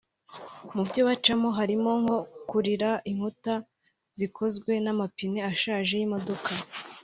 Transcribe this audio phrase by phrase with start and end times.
[0.75, 2.17] Mu byo bacamo harimo nko
[2.49, 3.53] kurira inkuta
[4.17, 6.51] zikozwe n’amapine ashaje y’imodoka